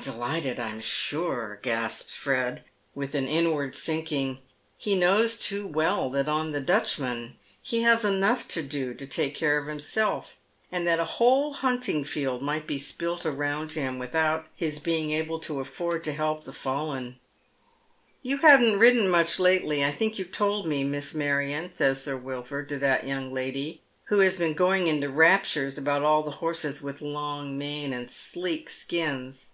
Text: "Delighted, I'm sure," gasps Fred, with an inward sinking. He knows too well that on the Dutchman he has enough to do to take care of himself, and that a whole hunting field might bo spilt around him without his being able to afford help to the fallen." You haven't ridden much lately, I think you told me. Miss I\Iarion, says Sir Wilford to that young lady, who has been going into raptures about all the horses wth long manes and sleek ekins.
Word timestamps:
"Delighted, 0.10 0.58
I'm 0.58 0.80
sure," 0.80 1.58
gasps 1.60 2.14
Fred, 2.14 2.64
with 2.94 3.14
an 3.14 3.26
inward 3.26 3.74
sinking. 3.74 4.38
He 4.78 4.94
knows 4.94 5.36
too 5.36 5.66
well 5.66 6.08
that 6.10 6.26
on 6.26 6.52
the 6.52 6.60
Dutchman 6.60 7.36
he 7.60 7.82
has 7.82 8.02
enough 8.02 8.48
to 8.48 8.62
do 8.62 8.94
to 8.94 9.06
take 9.06 9.34
care 9.34 9.58
of 9.58 9.66
himself, 9.66 10.36
and 10.72 10.86
that 10.86 11.00
a 11.00 11.04
whole 11.16 11.52
hunting 11.52 12.04
field 12.06 12.40
might 12.40 12.66
bo 12.66 12.78
spilt 12.78 13.26
around 13.26 13.72
him 13.72 13.98
without 13.98 14.46
his 14.56 14.78
being 14.78 15.10
able 15.10 15.38
to 15.40 15.60
afford 15.60 16.06
help 16.06 16.40
to 16.40 16.46
the 16.46 16.52
fallen." 16.54 17.18
You 18.22 18.38
haven't 18.38 18.78
ridden 18.78 19.06
much 19.10 19.38
lately, 19.38 19.84
I 19.84 19.92
think 19.92 20.18
you 20.18 20.24
told 20.24 20.66
me. 20.66 20.82
Miss 20.82 21.14
I\Iarion, 21.14 21.70
says 21.74 22.02
Sir 22.04 22.16
Wilford 22.16 22.70
to 22.70 22.78
that 22.78 23.06
young 23.06 23.34
lady, 23.34 23.82
who 24.04 24.20
has 24.20 24.38
been 24.38 24.54
going 24.54 24.86
into 24.86 25.10
raptures 25.10 25.76
about 25.76 26.02
all 26.02 26.22
the 26.22 26.30
horses 26.40 26.78
wth 26.80 27.02
long 27.02 27.58
manes 27.58 27.92
and 27.92 28.10
sleek 28.10 28.70
ekins. 28.70 29.48